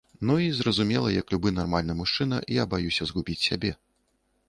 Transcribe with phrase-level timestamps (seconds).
[0.27, 3.71] Ну і, зразумела, як любы нармальны мужчына я баюся згубіць сябе.